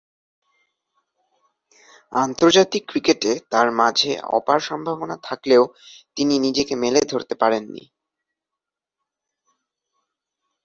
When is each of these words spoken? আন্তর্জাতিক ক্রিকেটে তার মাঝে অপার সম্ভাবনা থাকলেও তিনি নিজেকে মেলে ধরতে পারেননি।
আন্তর্জাতিক 2.13 2.83
ক্রিকেটে 2.91 3.31
তার 3.51 3.67
মাঝে 3.79 4.11
অপার 4.37 4.59
সম্ভাবনা 4.69 5.15
থাকলেও 5.23 5.63
তিনি 6.17 6.33
নিজেকে 6.45 6.73
মেলে 6.83 7.01
ধরতে 7.11 7.35
পারেননি। 7.41 7.83